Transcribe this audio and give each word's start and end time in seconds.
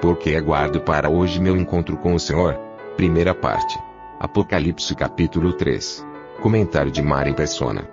Porque 0.00 0.34
aguardo 0.34 0.80
para 0.80 1.10
hoje 1.10 1.38
meu 1.38 1.54
encontro 1.54 1.94
com 1.98 2.14
o 2.14 2.20
Senhor. 2.20 2.58
Primeira 2.96 3.34
parte. 3.34 3.78
Apocalipse 4.18 4.94
capítulo 4.94 5.52
3. 5.52 6.06
Comentário 6.40 6.90
de 6.90 7.02
Mari 7.02 7.34
Persona. 7.34 7.86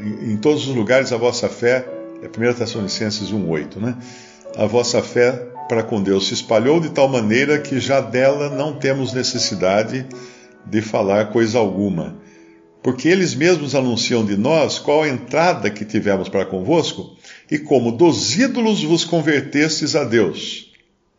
Em 0.00 0.36
todos 0.36 0.68
os 0.68 0.74
lugares 0.74 1.12
a 1.12 1.16
vossa 1.16 1.48
fé, 1.48 1.84
é 2.22 2.26
1 2.26 2.54
Tessalonicenses 2.54 3.32
1,8, 3.32 3.76
né? 3.78 3.96
A 4.56 4.64
vossa 4.64 5.02
fé 5.02 5.32
para 5.68 5.82
com 5.82 6.00
Deus 6.00 6.28
se 6.28 6.34
espalhou 6.34 6.78
de 6.78 6.90
tal 6.90 7.08
maneira 7.08 7.58
que 7.58 7.80
já 7.80 8.00
dela 8.00 8.48
não 8.48 8.74
temos 8.74 9.12
necessidade 9.12 10.06
de 10.64 10.80
falar 10.80 11.32
coisa 11.32 11.58
alguma. 11.58 12.16
Porque 12.80 13.08
eles 13.08 13.34
mesmos 13.34 13.74
anunciam 13.74 14.24
de 14.24 14.36
nós 14.36 14.78
qual 14.78 15.02
a 15.02 15.08
entrada 15.08 15.68
que 15.68 15.84
tivemos 15.84 16.28
para 16.28 16.46
convosco 16.46 17.16
e 17.50 17.58
como 17.58 17.90
dos 17.90 18.38
ídolos 18.38 18.82
vos 18.82 19.04
convertestes 19.04 19.96
a 19.96 20.04
Deus. 20.04 20.70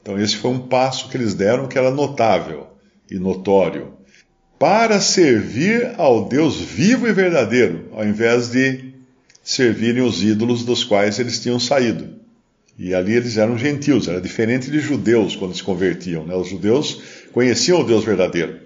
Então, 0.01 0.19
esse 0.19 0.37
foi 0.37 0.51
um 0.51 0.59
passo 0.59 1.09
que 1.09 1.17
eles 1.17 1.33
deram 1.33 1.67
que 1.67 1.77
era 1.77 1.91
notável 1.91 2.67
e 3.09 3.19
notório. 3.19 3.93
Para 4.57 5.01
servir 5.01 5.93
ao 5.97 6.27
Deus 6.29 6.55
vivo 6.55 7.07
e 7.07 7.13
verdadeiro, 7.13 7.89
ao 7.91 8.05
invés 8.05 8.49
de 8.49 8.91
servirem 9.43 10.03
os 10.03 10.23
ídolos 10.23 10.63
dos 10.63 10.83
quais 10.83 11.19
eles 11.19 11.39
tinham 11.39 11.59
saído. 11.59 12.21
E 12.77 12.93
ali 12.95 13.13
eles 13.13 13.37
eram 13.37 13.57
gentios, 13.57 14.07
era 14.07 14.21
diferente 14.21 14.71
de 14.71 14.79
judeus 14.79 15.35
quando 15.35 15.55
se 15.55 15.61
convertiam. 15.61 16.25
Né? 16.25 16.35
Os 16.35 16.47
judeus 16.47 17.01
conheciam 17.31 17.81
o 17.81 17.83
Deus 17.83 18.03
verdadeiro, 18.03 18.59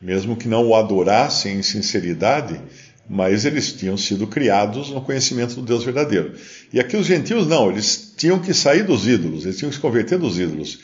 mesmo 0.00 0.36
que 0.36 0.48
não 0.48 0.66
o 0.66 0.74
adorassem 0.74 1.58
em 1.58 1.62
sinceridade, 1.62 2.60
mas 3.08 3.44
eles 3.44 3.72
tinham 3.72 3.96
sido 3.96 4.26
criados 4.26 4.90
no 4.90 5.00
conhecimento 5.00 5.54
do 5.54 5.62
Deus 5.62 5.84
verdadeiro. 5.84 6.34
E 6.72 6.80
aqui 6.80 6.96
os 6.96 7.06
gentios 7.06 7.46
não, 7.46 7.70
eles 7.70 8.14
tinham 8.16 8.38
que 8.38 8.54
sair 8.54 8.84
dos 8.84 9.06
ídolos, 9.06 9.44
eles 9.44 9.58
tinham 9.58 9.70
que 9.70 9.76
se 9.76 9.82
converter 9.82 10.18
dos 10.18 10.38
ídolos 10.38 10.80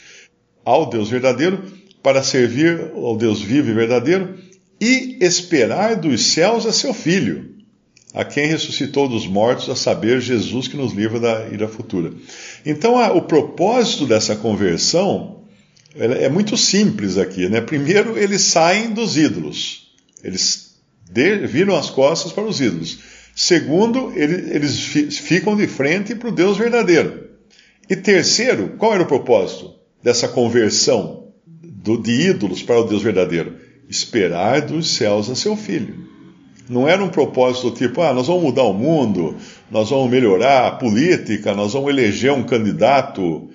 ao 0.65 0.89
Deus 0.89 1.09
verdadeiro 1.09 1.63
para 2.03 2.23
servir 2.23 2.93
ao 2.95 3.17
Deus 3.17 3.41
vivo 3.41 3.71
e 3.71 3.75
verdadeiro 3.75 4.39
e 4.81 5.19
esperar 5.21 5.97
dos 5.97 6.27
céus 6.27 6.65
a 6.65 6.73
seu 6.73 6.95
filho, 6.95 7.51
a 8.15 8.25
quem 8.25 8.47
ressuscitou 8.47 9.09
dos 9.09 9.27
mortos, 9.27 9.69
a 9.69 9.77
saber, 9.77 10.21
Jesus 10.21 10.67
que 10.67 10.77
nos 10.77 10.93
livra 10.93 11.21
da 11.21 11.49
ira 11.49 11.69
futura. 11.69 12.13
Então, 12.65 12.99
a, 12.99 13.13
o 13.13 13.23
propósito 13.23 14.07
dessa 14.07 14.35
conversão 14.35 15.41
é 15.95 16.29
muito 16.29 16.57
simples 16.57 17.19
aqui. 17.19 17.49
Né? 17.49 17.61
Primeiro, 17.61 18.17
eles 18.19 18.43
saem 18.43 18.91
dos 18.91 19.17
ídolos. 19.17 19.91
Eles 20.23 20.70
de, 21.11 21.47
viram 21.47 21.77
as 21.77 21.91
costas 21.91 22.33
para 22.33 22.45
os 22.45 22.61
ídolos. 22.61 22.99
Segundo, 23.35 24.13
ele, 24.15 24.55
eles 24.55 24.81
fi, 24.81 25.11
ficam 25.11 25.57
de 25.57 25.67
frente 25.67 26.15
para 26.15 26.29
o 26.29 26.33
Deus 26.33 26.57
verdadeiro. 26.57 27.31
E 27.89 27.97
terceiro, 27.97 28.75
qual 28.79 28.95
era 28.95 29.03
o 29.03 29.07
propósito 29.07 29.75
dessa 30.03 30.29
conversão 30.29 31.29
do, 31.45 31.97
de 31.97 32.29
ídolos 32.29 32.63
para 32.63 32.79
o 32.79 32.85
Deus 32.85 33.03
verdadeiro? 33.03 33.57
Esperar 33.89 34.61
dos 34.61 34.95
céus 34.95 35.29
a 35.29 35.35
seu 35.35 35.57
filho. 35.57 36.09
Não 36.69 36.87
era 36.87 37.03
um 37.03 37.09
propósito 37.09 37.73
tipo, 37.73 38.01
ah, 38.01 38.15
nós 38.15 38.29
vamos 38.29 38.45
mudar 38.45 38.63
o 38.63 38.73
mundo, 38.73 39.35
nós 39.69 39.91
vamos 39.91 40.09
melhorar 40.09 40.69
a 40.69 40.71
política, 40.71 41.53
nós 41.53 41.73
vamos 41.73 41.91
eleger 41.91 42.31
um 42.31 42.45
candidato 42.45 43.50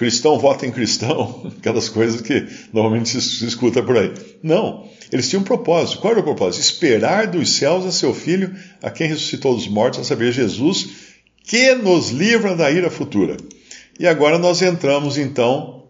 cristão, 0.00 0.38
vota 0.38 0.66
em 0.66 0.70
cristão, 0.70 1.52
aquelas 1.58 1.90
coisas 1.90 2.22
que 2.22 2.46
normalmente 2.72 3.20
se, 3.20 3.46
escuta 3.46 3.82
por 3.82 3.98
aí. 3.98 4.10
Não. 4.42 4.88
Eles 5.12 5.28
tinham 5.28 5.42
um 5.42 5.44
propósito. 5.44 5.98
Qual 5.98 6.12
era 6.12 6.20
o 6.20 6.24
propósito? 6.24 6.62
Esperar 6.62 7.26
dos 7.26 7.52
céus 7.52 7.84
a 7.84 7.92
seu 7.92 8.14
filho, 8.14 8.56
a 8.82 8.90
quem 8.90 9.08
ressuscitou 9.08 9.54
dos 9.54 9.68
mortos, 9.68 10.00
a 10.00 10.04
saber, 10.04 10.32
Jesus, 10.32 10.88
que 11.44 11.74
nos 11.74 12.08
livra 12.08 12.56
da 12.56 12.70
ira 12.70 12.90
futura. 12.90 13.36
E 13.98 14.06
agora 14.06 14.38
nós 14.38 14.62
entramos 14.62 15.18
então 15.18 15.84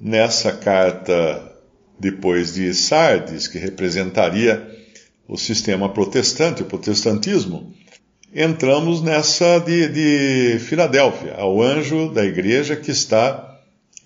nessa 0.00 0.50
carta 0.50 1.52
depois 1.96 2.54
de 2.54 2.74
Sardes, 2.74 3.46
que 3.46 3.58
representaria 3.58 4.68
o 5.28 5.38
sistema 5.38 5.88
protestante, 5.88 6.62
o 6.62 6.66
protestantismo. 6.66 7.72
Entramos 8.34 9.02
nessa 9.02 9.60
de, 9.60 9.88
de 9.88 10.58
Filadélfia. 10.58 11.34
Ao 11.34 11.62
anjo 11.62 12.10
da 12.10 12.24
igreja 12.24 12.74
que 12.74 12.90
está 12.90 13.51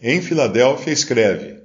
em 0.02 0.20
Filadélfia 0.20 0.92
escreve: 0.92 1.60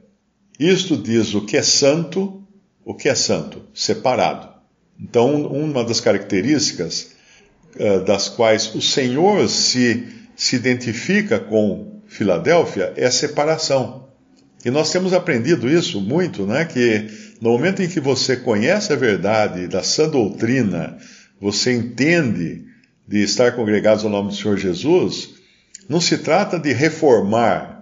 Isto 0.59 0.97
diz 0.97 1.33
o 1.33 1.41
que 1.41 1.57
é 1.57 1.63
santo 1.63 2.41
o 2.83 2.93
que 2.93 3.09
é 3.09 3.15
santo? 3.15 3.61
Separado. 3.73 4.49
Então, 4.99 5.45
uma 5.47 5.83
das 5.83 5.99
características 5.99 7.11
uh, 7.75 8.03
das 8.03 8.29
quais 8.29 8.73
o 8.75 8.81
Senhor 8.81 9.47
se, 9.49 10.05
se 10.35 10.55
identifica 10.55 11.39
com 11.39 12.01
Filadélfia 12.07 12.93
é 12.95 13.05
a 13.05 13.11
separação. 13.11 14.09
E 14.63 14.69
nós 14.69 14.91
temos 14.91 15.13
aprendido 15.13 15.69
isso 15.69 15.99
muito, 16.01 16.45
né? 16.45 16.65
Que 16.65 17.07
no 17.39 17.51
momento 17.51 17.81
em 17.81 17.87
que 17.87 17.99
você 17.99 18.35
conhece 18.35 18.93
a 18.93 18.95
verdade 18.95 19.67
da 19.67 19.81
sã 19.81 20.07
doutrina, 20.07 20.97
você 21.39 21.73
entende 21.73 22.65
de 23.07 23.23
estar 23.23 23.53
congregados 23.53 24.03
ao 24.03 24.11
nome 24.11 24.29
do 24.29 24.35
Senhor 24.35 24.57
Jesus, 24.57 25.35
não 25.89 25.99
se 25.99 26.19
trata 26.19 26.59
de 26.59 26.71
reformar 26.73 27.80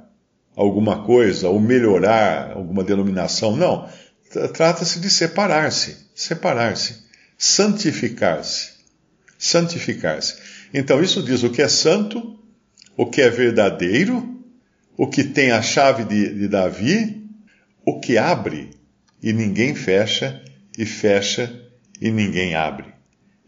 alguma 0.60 1.04
coisa 1.04 1.48
ou 1.48 1.58
melhorar 1.58 2.52
alguma 2.52 2.84
denominação, 2.84 3.56
não. 3.56 3.88
Trata-se 4.54 5.00
de 5.00 5.10
separar-se, 5.10 5.96
separar-se, 6.14 6.98
santificar-se, 7.38 8.72
santificar-se. 9.38 10.36
Então 10.74 11.02
isso 11.02 11.24
diz 11.24 11.44
o 11.44 11.50
que 11.50 11.62
é 11.62 11.70
santo, 11.70 12.38
o 12.98 13.06
que 13.06 13.22
é 13.22 13.30
verdadeiro, 13.30 14.38
o 14.98 15.08
que 15.08 15.24
tem 15.24 15.52
a 15.52 15.62
chave 15.62 16.04
de, 16.04 16.34
de 16.34 16.48
Davi, 16.50 17.24
o 17.86 18.02
que 18.02 18.18
abre 18.18 18.72
e 19.24 19.32
ninguém 19.32 19.74
fecha, 19.74 20.44
e 20.78 20.86
fecha 20.86 21.58
e 22.02 22.12
ninguém 22.12 22.54
abre. 22.54 22.88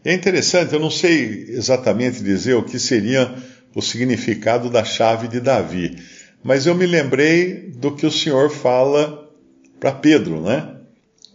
É 0.02 0.14
interessante, 0.14 0.72
eu 0.72 0.80
não 0.80 0.90
sei 0.90 1.44
exatamente 1.50 2.22
dizer 2.22 2.54
o 2.54 2.64
que 2.64 2.78
seria 2.78 3.32
o 3.74 3.82
significado 3.82 4.70
da 4.70 4.82
chave 4.82 5.28
de 5.28 5.40
Davi, 5.40 5.96
mas 6.42 6.66
eu 6.66 6.74
me 6.74 6.86
lembrei 6.86 7.70
do 7.76 7.94
que 7.94 8.06
o 8.06 8.10
Senhor 8.10 8.50
fala 8.50 9.30
para 9.78 9.92
Pedro, 9.92 10.40
né? 10.40 10.76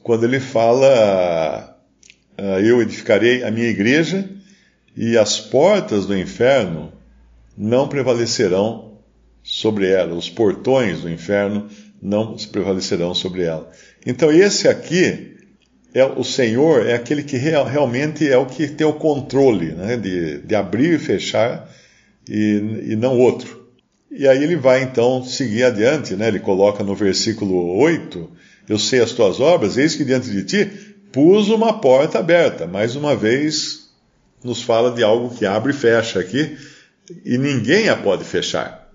Quando 0.04 0.24
ele 0.24 0.40
fala: 0.40 1.78
ah, 2.38 2.60
Eu 2.62 2.82
edificarei 2.82 3.44
a 3.44 3.52
minha 3.52 3.68
igreja 3.68 4.30
e 4.96 5.18
as 5.18 5.40
portas 5.40 6.06
do 6.06 6.18
inferno 6.18 6.92
não 7.58 7.88
prevalecerão 7.88 9.00
sobre 9.44 9.90
ela, 9.90 10.14
os 10.14 10.30
portões 10.30 11.02
do 11.02 11.10
inferno 11.10 11.70
não 12.02 12.36
prevalecerão 12.52 13.14
sobre 13.14 13.44
ela. 13.44 13.72
Então, 14.06 14.32
esse 14.32 14.68
aqui 14.68 15.36
é 15.94 16.04
o 16.04 16.24
Senhor, 16.24 16.86
é 16.86 16.94
aquele 16.94 17.24
que 17.24 17.38
real, 17.38 17.66
realmente 17.66 18.28
é 18.28 18.38
o 18.38 18.46
que 18.46 18.68
tem 18.68 18.86
o 18.86 18.94
controle 18.94 19.72
né, 19.72 19.98
de, 19.98 20.40
de 20.40 20.56
abrir 20.56 20.94
e 20.94 21.00
fechar 21.00 21.70
e, 22.30 22.92
e 22.92 22.96
não 22.96 23.18
outro. 23.18 23.57
E 24.10 24.28
aí 24.28 24.42
ele 24.42 24.56
vai 24.56 24.84
então 24.84 25.24
seguir 25.24 25.64
adiante, 25.64 26.16
né? 26.16 26.30
Ele 26.30 26.40
coloca 26.40 26.84
no 26.84 26.96
versículo 26.96 27.78
8: 27.78 28.30
Eu 28.68 28.80
sei 28.80 29.02
as 29.02 29.12
tuas 29.12 29.40
obras, 29.40 29.78
eis 29.78 29.96
que 29.96 30.06
diante 30.06 30.30
de 30.32 30.44
ti 30.44 30.66
pus 31.12 31.50
uma 31.50 31.80
porta 31.80 32.20
aberta. 32.20 32.66
Mais 32.66 32.96
uma 32.96 33.16
vez, 33.16 33.90
nos 34.44 34.62
fala 34.62 34.92
de 34.92 35.04
algo 35.04 35.36
que 35.36 35.46
abre 35.46 35.72
e 35.72 35.76
fecha 35.76 36.20
aqui, 36.20 36.58
e 37.26 37.38
ninguém 37.38 37.90
a 37.90 37.98
pode 37.98 38.24
fechar. 38.24 38.92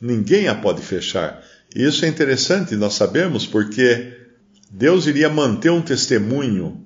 Ninguém 0.00 0.48
a 0.48 0.54
pode 0.54 0.82
fechar. 0.82 1.44
Isso 1.74 2.04
é 2.04 2.08
interessante 2.08 2.74
nós 2.74 2.94
sabemos 2.94 3.46
porque 3.46 4.14
Deus 4.70 5.06
iria 5.06 5.28
manter 5.28 5.70
um 5.70 5.82
testemunho 5.82 6.84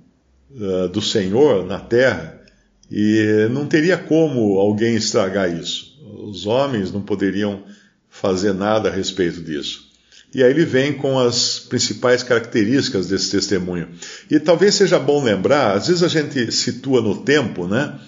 uh, 0.50 0.88
do 0.88 1.00
Senhor 1.00 1.64
na 1.64 1.78
terra 1.78 2.42
e 2.90 3.48
não 3.50 3.66
teria 3.66 3.96
como 3.96 4.58
alguém 4.58 4.96
estragar 4.96 5.50
isso 5.50 5.93
os 6.22 6.46
homens 6.46 6.92
não 6.92 7.02
poderiam 7.02 7.62
fazer 8.08 8.52
nada 8.52 8.88
a 8.88 8.92
respeito 8.92 9.42
disso. 9.42 9.92
E 10.34 10.42
aí 10.42 10.50
ele 10.50 10.64
vem 10.64 10.92
com 10.92 11.18
as 11.18 11.60
principais 11.60 12.22
características 12.22 13.08
desse 13.08 13.30
testemunho. 13.30 13.88
E 14.30 14.40
talvez 14.40 14.74
seja 14.74 14.98
bom 14.98 15.22
lembrar, 15.22 15.76
às 15.76 15.86
vezes 15.86 16.02
a 16.02 16.08
gente 16.08 16.50
situa 16.50 17.00
no 17.00 17.22
tempo, 17.22 17.66
né? 17.66 17.98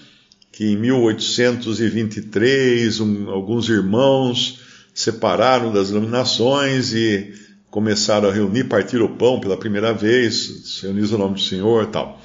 que 0.57 0.65
em 0.65 0.75
1823 0.75 2.99
um, 2.99 3.29
alguns 3.29 3.69
irmãos 3.69 4.59
separaram 4.91 5.71
das 5.71 5.91
iluminações 5.91 6.91
e 6.93 7.31
começaram 7.69 8.27
a 8.27 8.33
reunir, 8.33 8.63
partir 8.63 8.99
o 8.99 9.09
pão 9.09 9.39
pela 9.39 9.55
primeira 9.55 9.93
vez, 9.93 10.63
se 10.65 10.87
reunir 10.87 11.13
o 11.13 11.17
nome 11.17 11.35
do 11.35 11.41
Senhor 11.41 11.85
tal. 11.85 12.19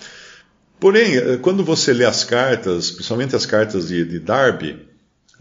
Porém, 0.80 1.16
eh, 1.16 1.36
quando 1.42 1.62
você 1.62 1.92
lê 1.92 2.06
as 2.06 2.24
cartas, 2.24 2.90
principalmente 2.90 3.36
as 3.36 3.44
cartas 3.44 3.88
de, 3.88 4.02
de 4.04 4.18
Darby, 4.18 4.78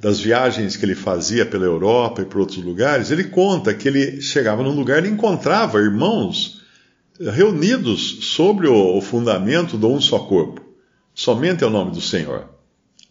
das 0.02 0.20
viagens 0.20 0.76
que 0.76 0.84
ele 0.84 0.96
fazia 0.96 1.46
pela 1.46 1.66
Europa 1.66 2.24
e 2.24 2.26
por 2.26 2.42
outros 2.42 2.64
lugares, 2.64 3.12
ele 3.12 3.26
conta 3.26 3.72
que 3.72 3.88
ele 3.88 4.20
chegava 4.20 4.64
num 4.64 4.76
lugar 4.76 5.06
e 5.06 5.10
encontrava 5.10 5.80
irmãos 5.80 6.60
reunidos 7.20 8.18
sobre 8.34 8.68
o, 8.68 9.00
fundamento 9.00 9.78
de 9.78 9.86
um 9.86 10.02
só 10.02 10.18
corpo. 10.18 10.60
Somente 11.14 11.64
é 11.64 11.68
o 11.68 11.70
nome 11.70 11.92
do 11.92 12.02
Senhor. 12.02 12.50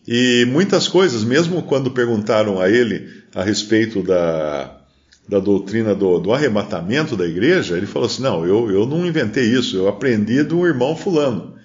E 0.04 0.44
muitas 0.50 0.88
coisas, 0.88 1.22
mesmo 1.22 1.62
quando 1.62 1.92
perguntaram 1.92 2.60
a 2.60 2.68
ele 2.68 3.08
a 3.32 3.44
respeito 3.44 4.02
da, 4.02 4.80
da 5.28 5.38
doutrina 5.38 5.94
do, 5.94 6.18
do, 6.18 6.32
arrebatamento 6.32 7.16
da 7.16 7.24
igreja, 7.24 7.76
ele 7.76 7.86
falou 7.86 8.06
assim: 8.06 8.22
Não, 8.22 8.44
eu, 8.44 8.68
eu 8.68 8.84
não 8.84 9.06
inventei 9.06 9.44
isso, 9.44 9.76
eu 9.76 9.86
aprendi 9.86 10.42
do 10.42 10.66
irmão 10.66 10.96
Fulano 10.96 11.60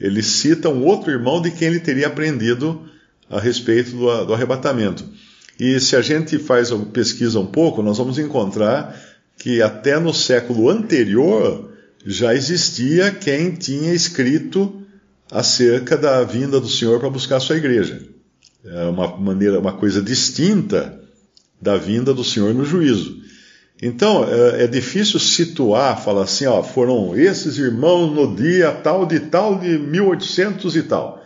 ele 0.00 0.22
cita 0.22 0.68
um 0.68 0.84
outro 0.84 1.10
irmão 1.10 1.40
de 1.40 1.50
quem 1.50 1.68
ele 1.68 1.80
teria 1.80 2.08
aprendido 2.08 2.82
a 3.34 3.40
respeito 3.40 3.90
do, 3.90 4.24
do 4.26 4.34
arrebatamento. 4.34 5.04
E 5.58 5.80
se 5.80 5.96
a 5.96 6.00
gente 6.00 6.38
faz 6.38 6.70
pesquisa 6.92 7.38
um 7.40 7.46
pouco, 7.46 7.82
nós 7.82 7.98
vamos 7.98 8.18
encontrar 8.18 8.96
que 9.36 9.60
até 9.60 9.98
no 9.98 10.14
século 10.14 10.70
anterior 10.70 11.72
já 12.06 12.34
existia 12.34 13.10
quem 13.10 13.50
tinha 13.50 13.92
escrito 13.92 14.82
acerca 15.30 15.96
da 15.96 16.22
vinda 16.22 16.60
do 16.60 16.68
Senhor 16.68 17.00
para 17.00 17.10
buscar 17.10 17.36
a 17.36 17.40
sua 17.40 17.56
igreja. 17.56 18.02
É 18.64 18.84
uma 18.84 19.16
maneira, 19.16 19.58
uma 19.58 19.72
coisa 19.72 20.00
distinta 20.00 21.00
da 21.60 21.76
vinda 21.76 22.14
do 22.14 22.22
Senhor 22.22 22.54
no 22.54 22.64
juízo. 22.64 23.20
Então, 23.82 24.24
é, 24.24 24.64
é, 24.64 24.66
difícil 24.68 25.18
situar, 25.18 26.00
falar 26.00 26.22
assim, 26.22 26.46
ó, 26.46 26.62
foram 26.62 27.16
esses 27.18 27.58
irmãos 27.58 28.14
no 28.14 28.36
dia 28.36 28.70
tal 28.70 29.04
de 29.04 29.18
tal 29.18 29.58
de 29.58 29.76
1800 29.76 30.76
e 30.76 30.82
tal. 30.84 31.23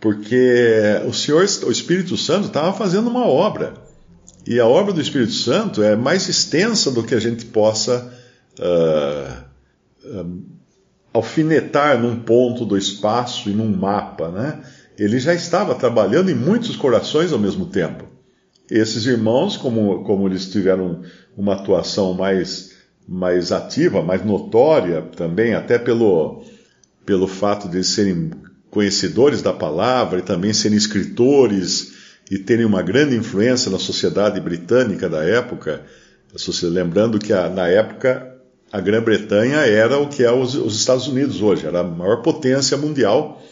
Porque 0.00 1.00
o 1.06 1.12
Senhor, 1.12 1.44
o 1.64 1.70
Espírito 1.70 2.16
Santo, 2.16 2.48
estava 2.48 2.72
fazendo 2.72 3.08
uma 3.08 3.26
obra. 3.26 3.74
E 4.46 4.60
a 4.60 4.66
obra 4.66 4.92
do 4.92 5.00
Espírito 5.00 5.32
Santo 5.32 5.82
é 5.82 5.96
mais 5.96 6.28
extensa 6.28 6.90
do 6.90 7.02
que 7.02 7.14
a 7.14 7.20
gente 7.20 7.46
possa 7.46 8.12
uh, 8.60 10.08
uh, 10.08 10.42
alfinetar 11.12 12.00
num 12.00 12.20
ponto 12.20 12.64
do 12.64 12.76
espaço 12.76 13.48
e 13.48 13.52
num 13.52 13.74
mapa, 13.74 14.28
né? 14.28 14.62
Ele 14.98 15.18
já 15.18 15.34
estava 15.34 15.74
trabalhando 15.74 16.30
em 16.30 16.34
muitos 16.34 16.76
corações 16.76 17.32
ao 17.32 17.38
mesmo 17.38 17.66
tempo. 17.66 18.04
Esses 18.70 19.04
irmãos, 19.06 19.56
como, 19.56 20.04
como 20.04 20.26
eles 20.28 20.50
tiveram 20.50 21.02
uma 21.36 21.54
atuação 21.54 22.14
mais, 22.14 22.72
mais 23.06 23.52
ativa, 23.52 24.02
mais 24.02 24.24
notória 24.24 25.02
também, 25.02 25.54
até 25.54 25.78
pelo, 25.78 26.44
pelo 27.04 27.26
fato 27.26 27.68
de 27.68 27.84
serem 27.84 28.30
conhecedores 28.76 29.40
da 29.40 29.54
palavra 29.54 30.18
e 30.18 30.22
também 30.22 30.52
serem 30.52 30.76
escritores 30.76 31.94
e 32.30 32.36
terem 32.36 32.66
uma 32.66 32.82
grande 32.82 33.16
influência 33.16 33.70
na 33.70 33.78
sociedade 33.78 34.38
britânica 34.38 35.08
da 35.08 35.24
época. 35.24 35.80
Lembrando 36.62 37.18
que 37.18 37.32
a, 37.32 37.48
na 37.48 37.66
época 37.68 38.36
a 38.70 38.78
Grã-Bretanha 38.78 39.60
era 39.60 39.96
o 39.96 40.08
que 40.08 40.22
é 40.22 40.30
os, 40.30 40.54
os, 40.54 40.78
Estados 40.78 41.08
Unidos 41.08 41.40
hoje, 41.40 41.66
era 41.66 41.80
a 41.80 41.84
maior 41.84 42.20
potência 42.20 42.76
mundial, 42.76 43.42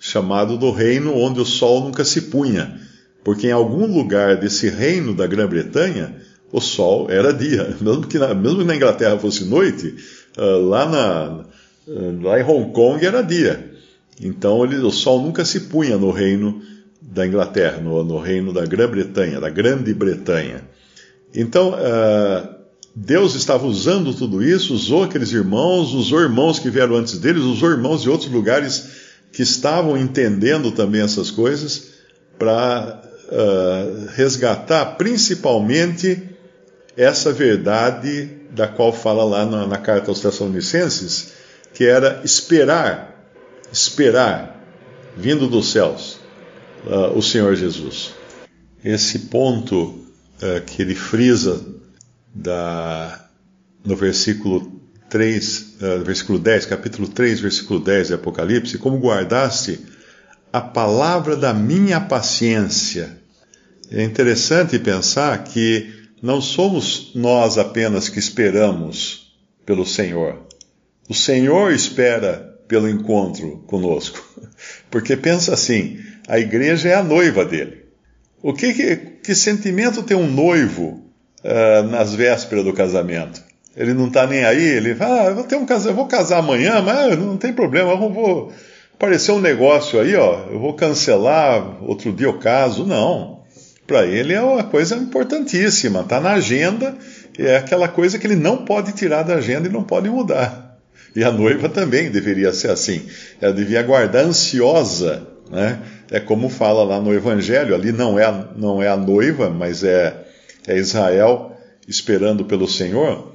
chamado 0.00 0.58
do 0.58 0.72
reino 0.72 1.16
onde 1.16 1.38
o 1.38 1.44
sol 1.44 1.84
nunca 1.84 2.04
se 2.04 2.22
punha, 2.22 2.80
porque 3.22 3.46
em 3.46 3.52
algum 3.52 3.86
lugar 3.86 4.38
desse 4.38 4.68
reino 4.68 5.14
da 5.14 5.28
Grã-Bretanha 5.28 6.16
o 6.50 6.60
sol 6.60 7.06
era 7.08 7.32
dia. 7.32 7.76
Mesmo 7.80 8.08
que 8.08 8.18
na, 8.18 8.34
mesmo 8.34 8.58
que 8.58 8.64
na 8.64 8.74
Inglaterra 8.74 9.16
fosse 9.20 9.44
noite, 9.44 9.94
uh, 10.36 10.68
lá, 10.68 10.84
na, 10.84 11.44
uh, 11.86 12.22
lá 12.22 12.40
em 12.40 12.42
Hong 12.42 12.72
Kong 12.72 13.06
era 13.06 13.22
dia. 13.22 13.73
Então 14.20 14.64
ele, 14.64 14.76
o 14.76 14.90
sol 14.90 15.22
nunca 15.22 15.44
se 15.44 15.60
punha 15.60 15.96
no 15.96 16.10
reino 16.10 16.62
da 17.00 17.26
Inglaterra, 17.26 17.80
no, 17.80 18.02
no 18.02 18.18
reino 18.18 18.52
da 18.52 18.64
Grã-Bretanha, 18.64 19.40
da 19.40 19.50
Grande 19.50 19.92
Bretanha. 19.92 20.62
Então, 21.34 21.70
uh, 21.70 22.54
Deus 22.94 23.34
estava 23.34 23.66
usando 23.66 24.14
tudo 24.14 24.42
isso, 24.42 24.72
usou 24.72 25.02
aqueles 25.02 25.32
irmãos, 25.32 25.92
usou 25.92 26.20
irmãos 26.20 26.58
que 26.58 26.70
vieram 26.70 26.94
antes 26.94 27.18
deles, 27.18 27.42
usou 27.42 27.70
irmãos 27.70 28.02
de 28.02 28.08
outros 28.08 28.30
lugares 28.30 29.04
que 29.32 29.42
estavam 29.42 29.98
entendendo 29.98 30.70
também 30.70 31.02
essas 31.02 31.30
coisas 31.30 31.88
para 32.38 33.02
uh, 33.26 34.06
resgatar 34.14 34.96
principalmente 34.96 36.22
essa 36.96 37.32
verdade 37.32 38.30
da 38.52 38.68
qual 38.68 38.92
fala 38.92 39.24
lá 39.24 39.44
na, 39.44 39.66
na 39.66 39.78
carta 39.78 40.10
aos 40.10 40.20
Tessalonicenses, 40.20 41.32
que 41.72 41.84
era 41.84 42.20
esperar, 42.24 43.13
esperar, 43.74 44.64
vindo 45.16 45.48
dos 45.48 45.72
céus, 45.72 46.20
uh, 46.86 47.18
o 47.18 47.20
Senhor 47.20 47.56
Jesus. 47.56 48.12
Esse 48.84 49.18
ponto 49.18 49.86
uh, 49.86 50.60
que 50.64 50.80
ele 50.80 50.94
frisa 50.94 51.60
da, 52.32 53.28
no 53.84 53.96
versículo 53.96 54.80
3, 55.10 55.76
uh, 55.80 56.04
versículo 56.04 56.38
10, 56.38 56.66
capítulo 56.66 57.08
3, 57.08 57.40
versículo 57.40 57.80
10 57.80 58.08
de 58.08 58.14
Apocalipse, 58.14 58.78
como 58.78 58.98
guardaste 58.98 59.80
a 60.52 60.60
palavra 60.60 61.36
da 61.36 61.52
minha 61.52 62.00
paciência. 62.00 63.18
É 63.90 64.04
interessante 64.04 64.78
pensar 64.78 65.42
que 65.42 65.92
não 66.22 66.40
somos 66.40 67.10
nós 67.12 67.58
apenas 67.58 68.08
que 68.08 68.20
esperamos 68.20 69.34
pelo 69.66 69.84
Senhor. 69.84 70.46
O 71.08 71.14
Senhor 71.14 71.72
espera 71.72 72.53
pelo 72.66 72.88
encontro 72.88 73.62
conosco. 73.66 74.22
Porque 74.90 75.16
pensa 75.16 75.54
assim: 75.54 75.98
a 76.28 76.38
igreja 76.38 76.88
é 76.88 76.94
a 76.94 77.02
noiva 77.02 77.44
dele. 77.44 77.84
O 78.42 78.52
que, 78.52 78.74
que, 78.74 78.96
que 78.96 79.34
sentimento 79.34 80.02
tem 80.02 80.16
um 80.16 80.30
noivo 80.30 81.02
uh, 81.42 81.82
nas 81.88 82.14
vésperas 82.14 82.64
do 82.64 82.72
casamento? 82.72 83.42
Ele 83.76 83.94
não 83.94 84.06
está 84.06 84.26
nem 84.26 84.44
aí, 84.44 84.62
ele 84.62 84.94
fala, 84.94 85.22
ah, 85.22 85.24
eu 85.26 85.34
vou, 85.34 85.44
ter 85.44 85.56
um 85.56 85.66
casa, 85.66 85.90
eu 85.90 85.94
vou 85.94 86.06
casar 86.06 86.38
amanhã, 86.38 86.80
mas 86.80 87.18
não 87.18 87.36
tem 87.36 87.52
problema, 87.52 87.90
eu 87.90 88.12
vou 88.12 88.52
aparecer 88.92 89.32
um 89.32 89.40
negócio 89.40 89.98
aí, 89.98 90.14
ó, 90.14 90.44
eu 90.48 90.60
vou 90.60 90.74
cancelar, 90.74 91.82
outro 91.82 92.12
dia 92.12 92.28
eu 92.28 92.38
caso. 92.38 92.86
Não 92.86 93.34
para 93.86 94.06
ele 94.06 94.32
é 94.32 94.40
uma 94.40 94.64
coisa 94.64 94.96
importantíssima, 94.96 96.00
está 96.00 96.20
na 96.20 96.32
agenda, 96.32 96.96
é 97.38 97.56
aquela 97.56 97.88
coisa 97.88 98.18
que 98.18 98.26
ele 98.26 98.36
não 98.36 98.64
pode 98.64 98.92
tirar 98.92 99.22
da 99.22 99.34
agenda 99.34 99.68
e 99.68 99.72
não 99.72 99.82
pode 99.82 100.08
mudar. 100.08 100.63
E 101.14 101.22
a 101.22 101.30
noiva 101.30 101.68
também 101.68 102.10
deveria 102.10 102.52
ser 102.52 102.70
assim. 102.70 103.02
Ela 103.40 103.52
devia 103.52 103.80
aguardar 103.80 104.24
ansiosa, 104.24 105.26
né? 105.50 105.80
É 106.10 106.20
como 106.20 106.48
fala 106.48 106.82
lá 106.84 107.00
no 107.00 107.14
Evangelho, 107.14 107.74
ali 107.74 107.92
não 107.92 108.18
é 108.18 108.24
a, 108.24 108.48
não 108.56 108.82
é 108.82 108.88
a 108.88 108.96
noiva, 108.96 109.48
mas 109.48 109.82
é, 109.82 110.14
é 110.66 110.76
Israel 110.76 111.56
esperando 111.88 112.44
pelo 112.44 112.68
Senhor. 112.68 113.32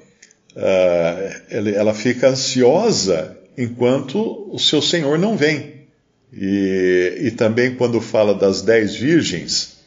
Uh, 0.56 1.76
ela 1.76 1.94
fica 1.94 2.30
ansiosa 2.30 3.38
enquanto 3.58 4.50
o 4.52 4.60
seu 4.60 4.82
Senhor 4.82 5.18
não 5.18 5.36
vem. 5.36 5.80
E, 6.34 7.18
e 7.22 7.32
também 7.32 7.76
quando 7.76 8.00
fala 8.00 8.34
das 8.34 8.62
dez 8.62 8.96
virgens, 8.96 9.80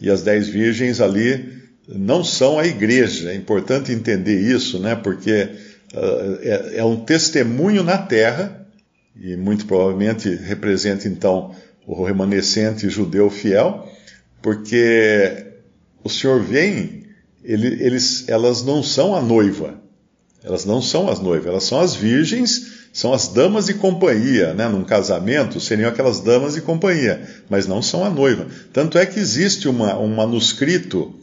e 0.00 0.08
as 0.08 0.22
dez 0.22 0.48
virgens 0.48 1.00
ali 1.00 1.60
não 1.88 2.22
são 2.22 2.58
a 2.58 2.66
igreja. 2.66 3.30
É 3.30 3.34
importante 3.34 3.92
entender 3.92 4.40
isso, 4.40 4.78
né? 4.78 4.94
Porque 4.94 5.48
é, 5.94 6.78
é, 6.78 6.84
um 6.84 6.96
testemunho 6.96 7.82
na 7.82 7.98
terra, 7.98 8.66
e 9.20 9.36
muito 9.36 9.66
provavelmente 9.66 10.28
representa 10.28 11.08
então 11.08 11.54
o 11.86 12.04
remanescente 12.04 12.88
judeu 12.88 13.28
fiel, 13.28 13.88
porque 14.40 15.46
o 16.02 16.08
Senhor 16.08 16.40
vem, 16.40 17.04
ele, 17.42 17.82
eles, 17.82 18.28
elas 18.28 18.62
não 18.62 18.82
são 18.82 19.14
a 19.14 19.20
noiva, 19.20 19.74
elas 20.42 20.64
não 20.64 20.80
são 20.80 21.08
as 21.08 21.20
noivas, 21.20 21.46
elas 21.46 21.64
são 21.64 21.80
as 21.80 21.94
virgens 21.94 22.80
são 22.92 23.12
as 23.12 23.28
damas 23.28 23.66
de 23.66 23.74
companhia, 23.74 24.52
né? 24.52 24.68
Num 24.68 24.84
casamento 24.84 25.60
seriam 25.60 25.88
aquelas 25.88 26.20
damas 26.20 26.54
de 26.54 26.60
companhia, 26.60 27.22
mas 27.48 27.66
não 27.66 27.80
são 27.80 28.04
a 28.04 28.10
noiva. 28.10 28.46
Tanto 28.72 28.98
é 28.98 29.06
que 29.06 29.20
existe 29.20 29.68
uma, 29.68 29.98
um 29.98 30.08
manuscrito 30.08 31.14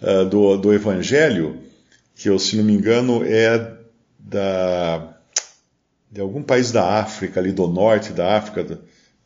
uh, 0.00 0.24
do, 0.24 0.56
do 0.56 0.72
Evangelho, 0.72 1.56
que 2.14 2.28
eu, 2.28 2.38
se 2.38 2.56
não 2.56 2.64
me 2.64 2.72
engano, 2.72 3.24
é 3.24 3.75
da, 4.26 5.16
de 6.10 6.20
algum 6.20 6.42
país 6.42 6.72
da 6.72 6.98
África, 6.98 7.38
ali 7.38 7.52
do 7.52 7.68
norte 7.68 8.12
da 8.12 8.36
África, 8.36 8.80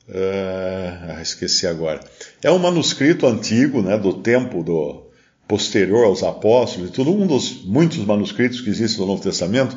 uh, 0.08 1.20
esqueci 1.22 1.66
agora. 1.66 2.00
É 2.42 2.50
um 2.50 2.58
manuscrito 2.58 3.26
antigo, 3.26 3.80
né, 3.80 3.96
do 3.96 4.12
tempo 4.12 4.62
do 4.62 5.08
posterior 5.48 6.04
aos 6.04 6.22
apóstolos 6.22 6.90
e 6.90 6.92
tudo, 6.92 7.12
um 7.12 7.26
dos 7.26 7.64
muitos 7.64 7.98
manuscritos 7.98 8.60
que 8.60 8.68
existem 8.68 9.00
no 9.00 9.06
Novo 9.06 9.22
Testamento, 9.22 9.76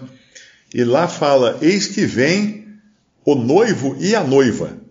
e 0.74 0.84
lá 0.84 1.08
fala: 1.08 1.58
Eis 1.62 1.88
que 1.88 2.06
vem 2.06 2.68
o 3.26 3.34
noivo 3.34 3.96
e 4.00 4.14
a 4.14 4.24
noiva. 4.24 4.82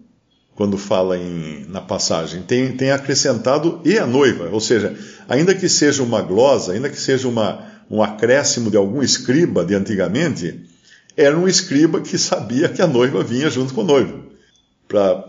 quando 0.54 0.76
fala 0.76 1.16
em, 1.16 1.66
na 1.68 1.80
passagem. 1.80 2.42
Tem, 2.42 2.76
tem 2.76 2.90
acrescentado 2.90 3.80
e 3.84 3.98
a 3.98 4.06
noiva, 4.06 4.48
ou 4.50 4.60
seja, 4.60 4.94
ainda 5.28 5.54
que 5.54 5.68
seja 5.68 6.02
uma 6.02 6.22
glosa, 6.22 6.72
ainda 6.72 6.90
que 6.90 7.00
seja 7.00 7.26
uma, 7.26 7.71
um 7.92 8.02
acréscimo 8.02 8.70
de 8.70 8.76
algum 8.78 9.02
escriba 9.02 9.62
de 9.62 9.74
antigamente, 9.74 10.64
era 11.14 11.38
um 11.38 11.46
escriba 11.46 12.00
que 12.00 12.16
sabia 12.16 12.70
que 12.70 12.80
a 12.80 12.86
noiva 12.86 13.22
vinha 13.22 13.50
junto 13.50 13.74
com 13.74 13.82
o 13.82 13.86
noivo. 13.86 14.24
Pra, 14.88 15.22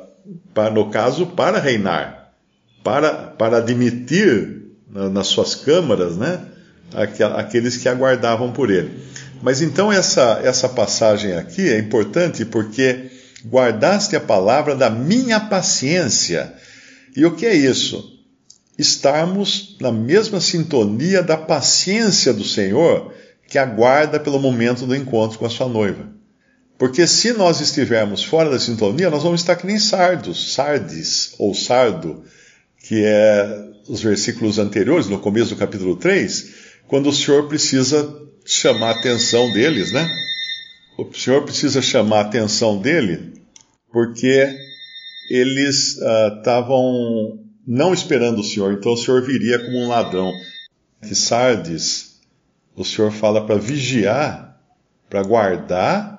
pra, 0.53 0.69
no 0.69 0.89
caso, 0.89 1.27
para 1.27 1.59
reinar, 1.59 2.33
para, 2.81 3.11
para 3.11 3.57
admitir 3.57 4.61
nas 4.89 5.27
suas 5.27 5.55
câmaras, 5.55 6.15
né, 6.15 6.45
aqueles 7.35 7.75
que 7.75 7.89
aguardavam 7.89 8.53
por 8.53 8.71
ele. 8.71 8.91
Mas 9.41 9.61
então 9.61 9.91
essa, 9.91 10.39
essa 10.41 10.69
passagem 10.69 11.33
aqui 11.33 11.69
é 11.69 11.77
importante 11.77 12.45
porque 12.45 13.11
guardaste 13.45 14.15
a 14.15 14.21
palavra 14.21 14.73
da 14.73 14.89
minha 14.89 15.37
paciência. 15.37 16.53
E 17.13 17.25
o 17.25 17.35
que 17.35 17.45
é 17.45 17.53
isso? 17.53 18.12
Estarmos 18.77 19.77
na 19.79 19.91
mesma 19.91 20.39
sintonia 20.39 21.21
da 21.21 21.37
paciência 21.37 22.33
do 22.33 22.43
Senhor 22.43 23.13
que 23.47 23.57
aguarda 23.57 24.19
pelo 24.19 24.39
momento 24.39 24.85
do 24.85 24.95
encontro 24.95 25.37
com 25.37 25.45
a 25.45 25.49
sua 25.49 25.67
noiva. 25.67 26.11
Porque 26.77 27.05
se 27.05 27.33
nós 27.33 27.61
estivermos 27.61 28.23
fora 28.23 28.49
da 28.49 28.59
sintonia, 28.59 29.09
nós 29.09 29.23
vamos 29.23 29.41
estar 29.41 29.55
que 29.55 29.67
nem 29.67 29.77
sardos, 29.77 30.53
sardes 30.53 31.35
ou 31.37 31.53
sardo, 31.53 32.23
que 32.87 33.03
é 33.05 33.69
os 33.87 34.01
versículos 34.01 34.57
anteriores, 34.57 35.07
no 35.07 35.19
começo 35.19 35.51
do 35.51 35.55
capítulo 35.55 35.95
3, 35.95 36.53
quando 36.87 37.09
o 37.09 37.13
Senhor 37.13 37.47
precisa 37.47 38.21
chamar 38.45 38.87
a 38.87 38.99
atenção 38.99 39.51
deles, 39.53 39.91
né? 39.91 40.09
O 40.97 41.11
Senhor 41.13 41.43
precisa 41.43 41.81
chamar 41.81 42.17
a 42.17 42.21
atenção 42.21 42.79
dele 42.79 43.33
porque 43.91 44.57
eles 45.29 45.97
estavam 46.37 46.79
uh, 46.79 47.42
não 47.65 47.93
esperando 47.93 48.39
o 48.39 48.43
Senhor, 48.43 48.73
então 48.73 48.93
o 48.93 48.97
Senhor 48.97 49.21
viria 49.21 49.59
como 49.59 49.79
um 49.79 49.87
ladrão. 49.87 50.31
Que 51.01 51.15
Sardes, 51.15 52.19
o 52.75 52.83
Senhor 52.83 53.11
fala 53.11 53.45
para 53.45 53.55
vigiar, 53.55 54.61
para 55.09 55.23
guardar 55.23 56.13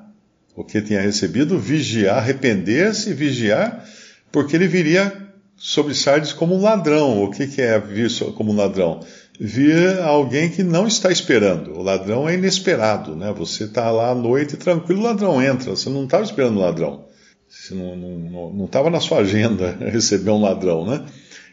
o 0.55 0.63
que 0.63 0.81
tinha 0.81 1.01
recebido, 1.01 1.59
vigiar, 1.59 2.19
arrepender-se 2.19 3.13
vigiar, 3.13 3.85
porque 4.31 4.55
ele 4.57 4.69
viria 4.69 5.25
sobre 5.57 5.95
Sardes 5.95 6.33
como 6.33 6.55
um 6.55 6.63
ladrão. 6.63 7.23
O 7.23 7.31
que, 7.31 7.47
que 7.47 7.61
é 7.61 7.79
vir 7.79 8.11
como 8.35 8.53
um 8.53 8.57
ladrão? 8.57 9.01
Vir 9.39 9.99
alguém 10.01 10.49
que 10.49 10.63
não 10.63 10.87
está 10.87 11.11
esperando. 11.11 11.73
O 11.73 11.83
ladrão 11.83 12.29
é 12.29 12.35
inesperado, 12.35 13.17
né? 13.17 13.33
Você 13.37 13.65
está 13.65 13.91
lá 13.91 14.11
à 14.11 14.15
noite 14.15 14.57
tranquilo, 14.57 15.01
o 15.01 15.05
ladrão 15.05 15.43
entra. 15.43 15.71
Você 15.71 15.91
não 15.91 16.05
estava 16.05 16.23
esperando 16.23 16.57
o 16.57 16.61
ladrão. 16.61 17.05
Você 17.49 17.75
não 17.75 18.65
estava 18.65 18.91
na 18.91 19.01
sua 19.01 19.19
agenda 19.19 19.77
receber 19.81 20.31
um 20.31 20.41
ladrão, 20.41 20.87
né? 20.87 21.05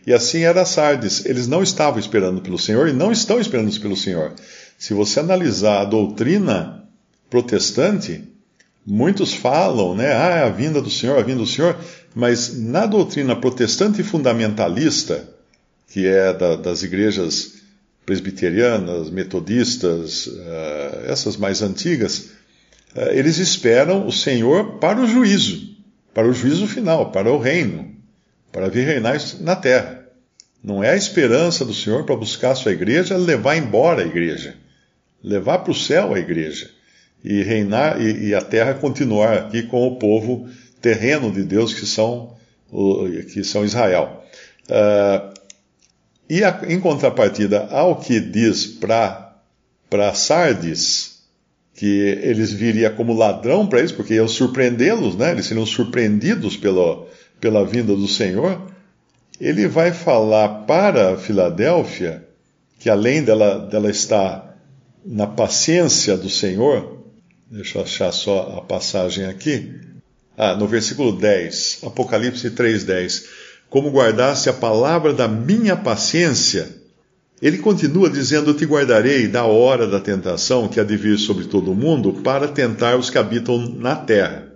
E 0.05 0.13
assim 0.13 0.43
era 0.43 0.65
Sardes. 0.65 1.25
Eles 1.25 1.47
não 1.47 1.61
estavam 1.61 1.99
esperando 1.99 2.41
pelo 2.41 2.57
Senhor 2.57 2.87
e 2.87 2.93
não 2.93 3.11
estão 3.11 3.39
esperando 3.39 3.71
pelo 3.79 3.95
Senhor. 3.95 4.33
Se 4.77 4.93
você 4.93 5.19
analisar 5.19 5.81
a 5.81 5.85
doutrina 5.85 6.83
protestante, 7.29 8.23
muitos 8.85 9.33
falam, 9.33 9.95
né? 9.95 10.11
Ah, 10.13 10.37
é 10.37 10.43
a 10.43 10.49
vinda 10.49 10.81
do 10.81 10.89
Senhor, 10.89 11.17
a 11.19 11.23
vinda 11.23 11.39
do 11.39 11.47
Senhor. 11.47 11.77
Mas 12.15 12.57
na 12.57 12.85
doutrina 12.85 13.35
protestante 13.35 14.03
fundamentalista, 14.03 15.29
que 15.87 16.07
é 16.07 16.33
da, 16.33 16.55
das 16.55 16.83
igrejas 16.83 17.61
presbiterianas, 18.05 19.09
metodistas, 19.09 20.27
uh, 20.27 21.05
essas 21.05 21.37
mais 21.37 21.61
antigas, 21.61 22.31
uh, 22.95 23.11
eles 23.11 23.37
esperam 23.37 24.07
o 24.07 24.11
Senhor 24.11 24.79
para 24.79 24.99
o 24.99 25.07
juízo, 25.07 25.75
para 26.13 26.27
o 26.27 26.33
juízo 26.33 26.67
final, 26.67 27.11
para 27.11 27.31
o 27.31 27.37
reino, 27.37 27.90
para 28.51 28.69
vir 28.69 28.85
reinar 28.85 29.17
na 29.39 29.55
terra. 29.55 30.05
Não 30.63 30.83
é 30.83 30.91
a 30.91 30.95
esperança 30.95 31.65
do 31.65 31.73
Senhor 31.73 32.05
para 32.05 32.15
buscar 32.15 32.51
a 32.51 32.55
sua 32.55 32.71
igreja, 32.71 33.17
levar 33.17 33.55
embora 33.55 34.03
a 34.03 34.05
igreja, 34.05 34.55
levar 35.23 35.59
para 35.59 35.71
o 35.71 35.75
céu 35.75 36.13
a 36.13 36.19
igreja 36.19 36.69
e 37.23 37.41
reinar 37.41 38.01
e, 38.01 38.29
e 38.29 38.35
a 38.35 38.41
terra 38.41 38.73
continuar 38.73 39.33
aqui 39.37 39.63
com 39.63 39.87
o 39.87 39.95
povo 39.97 40.49
terreno 40.81 41.31
de 41.31 41.43
Deus 41.43 41.73
que 41.73 41.85
são, 41.85 42.35
que 43.31 43.43
são 43.43 43.63
Israel. 43.63 44.23
Uh, 44.63 45.33
e 46.29 46.43
a, 46.43 46.61
em 46.67 46.79
contrapartida 46.79 47.67
ao 47.71 47.97
que 47.97 48.19
diz 48.19 48.65
para 48.65 49.35
Sardes, 50.13 51.21
que 51.75 52.19
eles 52.21 52.51
viriam 52.51 52.93
como 52.95 53.13
ladrão 53.13 53.67
para 53.67 53.79
eles, 53.79 53.91
porque 53.91 54.15
iam 54.15 54.27
surpreendê-los, 54.27 55.15
né? 55.15 55.31
eles 55.31 55.45
seriam 55.45 55.65
surpreendidos 55.65 56.55
pelo, 56.55 57.07
pela 57.41 57.65
vinda 57.65 57.95
do 57.95 58.07
Senhor, 58.07 58.61
ele 59.39 59.67
vai 59.67 59.91
falar 59.91 60.65
para 60.65 61.17
Filadélfia 61.17 62.25
que 62.79 62.89
além 62.89 63.23
dela, 63.23 63.59
dela 63.59 63.89
estar 63.89 64.57
na 65.05 65.27
paciência 65.27 66.15
do 66.15 66.29
Senhor, 66.29 67.03
deixa 67.49 67.79
eu 67.79 67.83
achar 67.83 68.11
só 68.11 68.57
a 68.57 68.61
passagem 68.61 69.25
aqui, 69.25 69.73
ah, 70.37 70.55
no 70.55 70.67
versículo 70.67 71.11
10, 71.11 71.79
Apocalipse 71.83 72.49
3,10. 72.51 73.25
Como 73.69 73.91
guardasse 73.91 74.49
a 74.49 74.53
palavra 74.53 75.13
da 75.13 75.27
minha 75.27 75.75
paciência, 75.75 76.69
ele 77.41 77.57
continua 77.57 78.09
dizendo: 78.09 78.53
te 78.53 78.65
guardarei 78.65 79.27
da 79.27 79.45
hora 79.45 79.87
da 79.87 79.99
tentação 79.99 80.67
que 80.67 80.79
há 80.79 80.83
de 80.83 80.97
vir 80.97 81.17
sobre 81.17 81.45
todo 81.45 81.71
o 81.71 81.75
mundo 81.75 82.13
para 82.23 82.47
tentar 82.47 82.97
os 82.97 83.09
que 83.09 83.17
habitam 83.17 83.57
na 83.57 83.95
terra. 83.95 84.50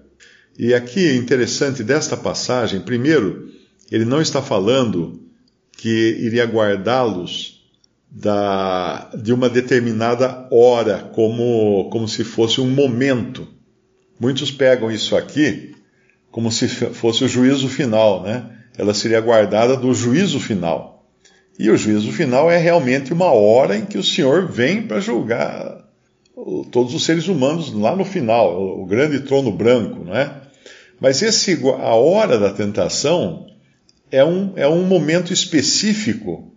E 0.58 0.74
aqui 0.74 1.08
é 1.08 1.16
interessante 1.16 1.84
desta 1.84 2.16
passagem, 2.16 2.80
primeiro, 2.80 3.52
ele 3.92 4.06
não 4.06 4.22
está 4.22 4.42
falando 4.42 5.22
que 5.74 6.18
iria 6.20 6.46
guardá-los 6.46 7.56
de 9.22 9.34
uma 9.34 9.50
determinada 9.50 10.48
hora, 10.50 11.10
como, 11.14 11.90
como 11.92 12.08
se 12.08 12.24
fosse 12.24 12.62
um 12.62 12.70
momento. 12.70 13.48
Muitos 14.18 14.50
pegam 14.50 14.90
isso 14.90 15.16
aqui 15.18 15.76
como 16.32 16.52
se 16.52 16.68
fosse 16.68 17.24
o 17.24 17.30
juízo 17.30 17.70
final, 17.70 18.22
né? 18.22 18.50
Ela 18.78 18.94
seria 18.94 19.22
guardada 19.22 19.78
do 19.78 19.94
juízo 19.94 20.38
final. 20.40 21.06
E 21.58 21.70
o 21.70 21.78
juízo 21.78 22.12
final 22.12 22.52
é 22.52 22.58
realmente 22.58 23.14
uma 23.14 23.32
hora 23.32 23.78
em 23.78 23.86
que 23.86 23.98
o 23.98 24.04
Senhor 24.04 24.46
vem 24.46 24.82
para 24.82 25.00
julgar 25.00 25.86
todos 26.72 26.94
os 26.94 27.06
seres 27.06 27.30
humanos 27.30 27.74
lá 27.74 27.96
no 27.96 28.04
final, 28.04 28.82
o 28.82 28.86
grande 28.86 29.22
trono 29.22 29.52
branco, 29.52 30.04
né? 30.04 30.42
Mas 31.00 31.22
esse, 31.22 31.60
a 31.64 31.96
hora 31.96 32.38
da 32.38 32.52
tentação 32.52 33.48
é 34.12 34.24
um, 34.24 34.54
é 34.56 34.68
um 34.68 34.84
momento 34.84 35.34
específico 35.34 36.52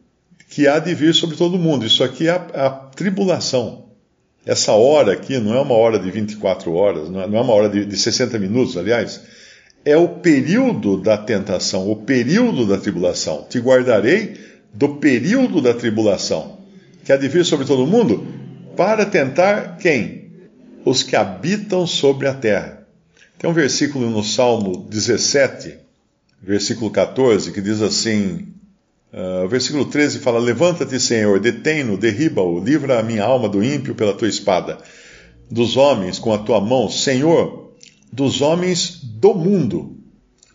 que 0.48 0.66
há 0.66 0.78
de 0.78 0.94
vir 0.94 1.14
sobre 1.14 1.36
todo 1.36 1.58
mundo. 1.58 1.84
Isso 1.84 2.02
aqui 2.02 2.28
é 2.28 2.30
a, 2.30 2.66
a 2.66 2.70
tribulação. 2.70 3.86
Essa 4.46 4.72
hora 4.72 5.12
aqui 5.12 5.38
não 5.38 5.54
é 5.54 5.60
uma 5.60 5.74
hora 5.74 5.98
de 5.98 6.10
24 6.10 6.72
horas, 6.72 7.10
não 7.10 7.20
é, 7.20 7.26
não 7.26 7.38
é 7.38 7.40
uma 7.40 7.52
hora 7.52 7.68
de, 7.68 7.84
de 7.84 7.96
60 7.96 8.38
minutos, 8.38 8.76
aliás 8.76 9.20
é 9.88 9.96
o 9.96 10.08
período 10.08 10.98
da 11.00 11.16
tentação, 11.16 11.90
o 11.90 11.96
período 11.96 12.66
da 12.66 12.76
tribulação. 12.76 13.46
Te 13.48 13.58
guardarei 13.58 14.36
do 14.72 14.96
período 14.96 15.62
da 15.62 15.72
tribulação, 15.72 16.58
que 17.04 17.10
há 17.10 17.16
de 17.16 17.26
vir 17.26 17.44
sobre 17.44 17.66
todo 17.66 17.86
mundo, 17.86 18.26
para 18.76 19.06
tentar 19.06 19.78
quem? 19.78 20.30
Os 20.84 21.02
que 21.02 21.16
habitam 21.16 21.86
sobre 21.86 22.28
a 22.28 22.34
terra. 22.34 22.77
Tem 23.38 23.48
um 23.48 23.52
versículo 23.52 24.10
no 24.10 24.24
Salmo 24.24 24.86
17, 24.88 25.78
versículo 26.42 26.90
14, 26.90 27.52
que 27.52 27.60
diz 27.60 27.80
assim: 27.80 28.48
uh, 29.12 29.44
o 29.44 29.48
versículo 29.48 29.84
13 29.84 30.18
fala: 30.18 30.38
Levanta-te, 30.38 30.98
Senhor, 30.98 31.38
detém-no, 31.38 31.96
derriba-o, 31.96 32.58
livra 32.58 32.98
a 32.98 33.02
minha 33.02 33.24
alma 33.24 33.48
do 33.48 33.62
ímpio 33.62 33.94
pela 33.94 34.12
tua 34.12 34.28
espada, 34.28 34.78
dos 35.50 35.76
homens 35.76 36.18
com 36.18 36.34
a 36.34 36.38
tua 36.38 36.60
mão, 36.60 36.90
Senhor 36.90 37.68
dos 38.12 38.40
homens 38.40 39.00
do 39.02 39.34
mundo, 39.34 39.96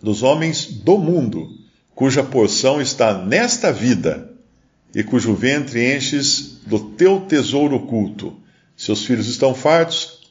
dos 0.02 0.24
homens 0.24 0.66
do 0.66 0.98
mundo, 0.98 1.48
cuja 1.96 2.24
porção 2.24 2.82
está 2.82 3.18
nesta 3.18 3.72
vida 3.72 4.32
e 4.94 5.04
cujo 5.04 5.34
ventre 5.34 5.96
enches 5.96 6.60
do 6.66 6.80
teu 6.80 7.22
tesouro 7.22 7.76
oculto. 7.76 8.36
Seus 8.76 9.06
filhos 9.06 9.28
estão 9.28 9.54
fartos, 9.54 10.23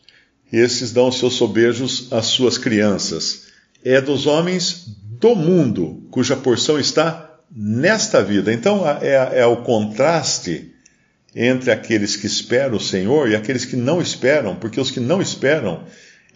esses 0.53 0.93
dão 0.93 1.11
seus 1.11 1.35
sobejos 1.35 2.09
às 2.13 2.27
suas 2.27 2.59
crianças. 2.59 3.47
É 3.85 4.01
dos 4.01 4.27
homens 4.27 4.85
do 5.19 5.35
mundo, 5.35 6.07
cuja 6.11 6.37
porção 6.37 6.79
está 6.79 7.39
nesta 7.51 8.23
vida. 8.23 8.53
Então 8.53 8.87
é, 8.87 9.41
é 9.41 9.47
o 9.47 9.63
contraste 9.63 10.71
entre 11.35 11.71
aqueles 11.71 12.15
que 12.15 12.27
esperam 12.27 12.77
o 12.77 12.81
Senhor 12.81 13.31
e 13.31 13.35
aqueles 13.35 13.65
que 13.65 13.77
não 13.77 14.01
esperam, 14.01 14.55
porque 14.55 14.79
os 14.79 14.91
que 14.91 15.01
não 15.01 15.23
esperam 15.23 15.85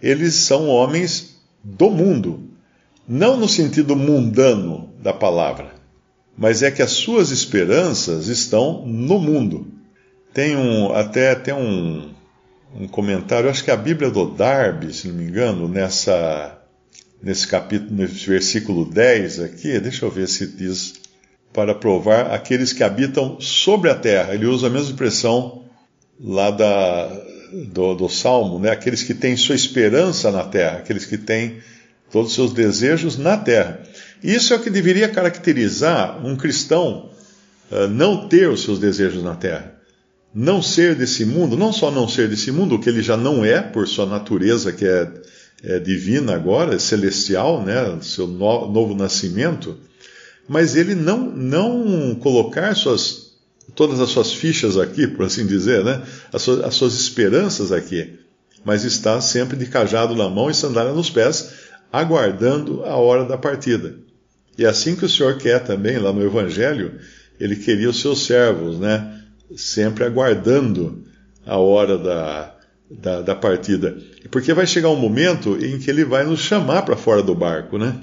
eles 0.03 0.35
são 0.35 0.69
homens 0.69 1.37
do 1.63 1.91
mundo. 1.91 2.51
Não 3.09 3.37
no 3.37 3.49
sentido 3.49 3.95
mundano 3.95 4.93
da 5.01 5.13
palavra, 5.13 5.75
mas 6.37 6.63
é 6.63 6.71
que 6.71 6.83
as 6.83 6.91
suas 6.91 7.31
esperanças 7.31 8.29
estão 8.29 8.85
no 8.87 9.19
mundo. 9.19 9.69
Tem 10.33 10.57
um, 10.57 10.93
até 10.93 11.35
tem 11.35 11.55
um, 11.55 12.11
um 12.75 12.87
comentário, 12.89 13.49
acho 13.49 13.65
que 13.65 13.71
a 13.71 13.77
Bíblia 13.77 14.11
do 14.11 14.27
Darby, 14.31 14.93
se 14.93 15.09
não 15.09 15.15
me 15.15 15.25
engano, 15.25 15.69
nessa, 15.69 16.59
nesse 17.23 17.47
capítulo, 17.47 17.95
nesse 17.95 18.27
versículo 18.29 18.85
10 18.85 19.41
aqui, 19.41 19.79
deixa 19.81 20.05
eu 20.05 20.11
ver 20.11 20.29
se 20.29 20.47
diz 20.47 20.95
para 21.53 21.75
provar 21.75 22.33
aqueles 22.33 22.73
que 22.73 22.83
habitam 22.83 23.41
sobre 23.41 23.91
a 23.91 23.95
terra. 23.95 24.35
Ele 24.35 24.47
usa 24.47 24.67
a 24.67 24.71
mesma 24.71 24.91
expressão 24.91 25.65
lá 26.21 26.51
da, 26.51 27.07
do, 27.73 27.95
do 27.95 28.09
Salmo, 28.09 28.59
né? 28.59 28.71
aqueles 28.71 29.03
que 29.03 29.15
têm 29.15 29.37
sua 29.37 29.55
esperança 29.55 30.31
na 30.31 30.45
terra, 30.45 30.79
aqueles 30.79 31.07
que 31.07 31.17
têm 31.17 31.59
todos 32.11 32.31
os 32.31 32.35
seus 32.35 32.53
desejos 32.53 33.17
na 33.17 33.37
terra. 33.37 33.81
Isso 34.23 34.53
é 34.53 34.57
o 34.57 34.61
que 34.61 34.71
deveria 34.71 35.09
caracterizar 35.09 36.25
um 36.25 36.37
cristão 36.37 37.11
uh, 37.71 37.89
não 37.89 38.29
ter 38.29 38.49
os 38.49 38.63
seus 38.63 38.79
desejos 38.79 39.23
na 39.23 39.35
terra. 39.35 39.76
Não 40.39 40.61
ser 40.61 40.95
desse 40.95 41.25
mundo, 41.25 41.57
não 41.57 41.73
só 41.73 41.91
não 41.91 42.07
ser 42.07 42.29
desse 42.29 42.53
mundo, 42.53 42.75
o 42.75 42.79
que 42.79 42.91
ele 42.91 43.01
já 43.01 43.17
não 43.17 43.43
é, 43.43 43.63
por 43.63 43.89
sua 43.89 44.05
natureza 44.05 44.71
que 44.71 44.85
é, 44.85 45.11
é 45.63 45.79
divina 45.79 46.35
agora, 46.35 46.75
é 46.75 46.79
celestial, 46.79 47.65
né? 47.65 47.99
seu 48.03 48.27
no, 48.27 48.71
novo 48.71 48.95
nascimento, 48.95 49.79
mas 50.47 50.77
ele 50.77 50.95
não, 50.95 51.31
não 51.31 52.15
colocar 52.17 52.75
suas, 52.77 53.33
todas 53.75 53.99
as 53.99 54.11
suas 54.11 54.31
fichas 54.31 54.77
aqui, 54.77 55.07
por 55.07 55.25
assim 55.25 55.47
dizer, 55.47 55.83
né? 55.83 56.03
as, 56.31 56.43
suas, 56.43 56.63
as 56.63 56.75
suas 56.75 56.93
esperanças 56.93 57.73
aqui, 57.73 58.19
mas 58.63 58.85
está 58.85 59.19
sempre 59.23 59.57
de 59.57 59.65
cajado 59.65 60.15
na 60.15 60.29
mão 60.29 60.51
e 60.51 60.55
sandália 60.55 60.93
nos 60.93 61.09
pés, 61.09 61.51
aguardando 61.91 62.85
a 62.85 62.95
hora 62.97 63.25
da 63.25 63.39
partida. 63.39 63.95
E 64.59 64.67
é 64.67 64.69
assim 64.69 64.97
que 64.97 65.07
o 65.07 65.09
Senhor 65.09 65.39
quer 65.39 65.65
também, 65.65 65.97
lá 65.97 66.13
no 66.13 66.23
Evangelho, 66.23 66.93
ele 67.41 67.57
queria 67.57 67.89
os 67.89 68.03
seus 68.03 68.27
servos, 68.27 68.79
né? 68.79 69.16
Sempre 69.55 70.05
aguardando 70.05 71.05
a 71.45 71.59
hora 71.59 71.97
da, 71.97 72.55
da, 72.91 73.23
da 73.23 73.35
partida. 73.35 73.97
Porque 74.31 74.53
vai 74.53 74.67
chegar 74.67 74.89
um 74.91 74.97
momento 74.97 75.57
em 75.65 75.79
que 75.79 75.91
ele 75.91 76.05
vai 76.05 76.25
nos 76.25 76.41
chamar 76.41 76.83
para 76.83 76.97
fora 76.97 77.23
do 77.23 77.35
barco, 77.35 77.79
né? 77.79 77.99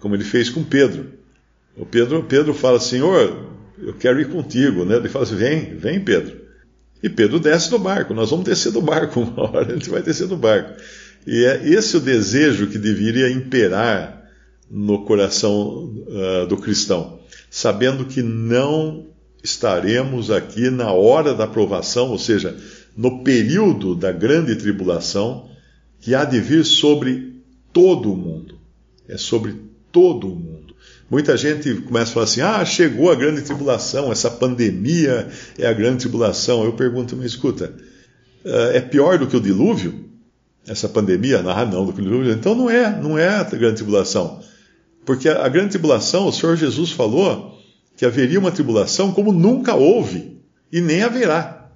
Como 0.00 0.14
ele 0.14 0.24
fez 0.24 0.50
com 0.50 0.62
Pedro. 0.62 1.12
O 1.76 1.86
Pedro, 1.86 2.22
Pedro 2.24 2.52
fala, 2.52 2.78
Senhor, 2.78 3.46
eu 3.78 3.94
quero 3.94 4.20
ir 4.20 4.28
contigo, 4.28 4.84
né? 4.84 4.96
Ele 4.96 5.08
fala 5.08 5.24
assim, 5.24 5.36
vem, 5.36 5.76
vem 5.76 6.00
Pedro. 6.00 6.42
E 7.02 7.08
Pedro 7.08 7.40
desce 7.40 7.70
do 7.70 7.78
barco, 7.78 8.14
nós 8.14 8.30
vamos 8.30 8.44
descer 8.44 8.70
do 8.70 8.80
barco 8.80 9.18
uma 9.22 9.50
hora, 9.50 9.72
a 9.72 9.74
gente 9.74 9.90
vai 9.90 10.02
descer 10.02 10.28
do 10.28 10.36
barco. 10.36 10.80
E 11.26 11.44
é 11.44 11.68
esse 11.68 11.96
o 11.96 12.00
desejo 12.00 12.66
que 12.66 12.78
deveria 12.78 13.30
imperar 13.30 14.22
no 14.70 15.04
coração 15.04 15.94
uh, 16.06 16.46
do 16.46 16.56
cristão, 16.56 17.20
sabendo 17.50 18.04
que 18.04 18.22
não 18.22 19.11
estaremos 19.42 20.30
aqui 20.30 20.70
na 20.70 20.92
hora 20.92 21.34
da 21.34 21.46
provação, 21.46 22.10
ou 22.10 22.18
seja, 22.18 22.56
no 22.96 23.22
período 23.22 23.94
da 23.94 24.12
grande 24.12 24.56
tribulação, 24.56 25.48
que 26.00 26.14
há 26.14 26.24
de 26.24 26.40
vir 26.40 26.64
sobre 26.64 27.42
todo 27.72 28.12
o 28.12 28.16
mundo. 28.16 28.58
É 29.08 29.16
sobre 29.16 29.54
todo 29.90 30.28
o 30.28 30.36
mundo. 30.36 30.74
Muita 31.10 31.36
gente 31.36 31.74
começa 31.74 32.10
a 32.10 32.14
falar 32.14 32.24
assim: 32.24 32.40
ah, 32.40 32.64
chegou 32.64 33.10
a 33.10 33.14
grande 33.14 33.42
tribulação, 33.42 34.10
essa 34.10 34.30
pandemia 34.30 35.28
é 35.58 35.66
a 35.66 35.72
grande 35.72 35.98
tribulação. 35.98 36.64
Eu 36.64 36.72
pergunto, 36.72 37.16
me 37.16 37.26
escuta, 37.26 37.74
eh, 38.44 38.76
é 38.76 38.80
pior 38.80 39.18
do 39.18 39.26
que 39.26 39.36
o 39.36 39.40
dilúvio? 39.40 40.12
essa 40.66 40.88
pandemia? 40.88 41.40
Ah, 41.40 41.64
não, 41.64 41.86
do 41.86 41.92
dilúvio. 41.92 42.32
Então 42.32 42.54
não 42.54 42.70
é, 42.70 43.00
não 43.00 43.18
é 43.18 43.28
a 43.28 43.44
grande 43.44 43.76
tribulação. 43.76 44.40
Porque 45.04 45.28
a 45.28 45.48
grande 45.48 45.70
tribulação, 45.70 46.26
o 46.26 46.32
Senhor 46.32 46.56
Jesus 46.56 46.92
falou 46.92 47.51
que 48.02 48.06
haveria 48.06 48.40
uma 48.40 48.50
tribulação 48.50 49.12
como 49.12 49.30
nunca 49.30 49.76
houve 49.76 50.36
e 50.72 50.80
nem 50.80 51.04
haverá. 51.04 51.70